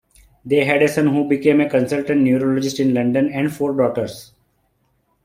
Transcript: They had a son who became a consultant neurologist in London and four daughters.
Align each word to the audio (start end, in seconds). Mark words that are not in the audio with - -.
They 0.43 0.65
had 0.65 0.81
a 0.81 0.87
son 0.87 1.05
who 1.13 1.29
became 1.29 1.61
a 1.61 1.69
consultant 1.69 2.21
neurologist 2.21 2.79
in 2.79 2.91
London 2.95 3.31
and 3.31 3.53
four 3.53 3.71
daughters. 3.77 4.33